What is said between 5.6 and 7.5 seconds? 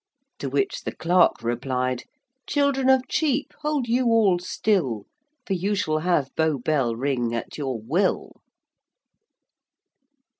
shall have Bow Bell ring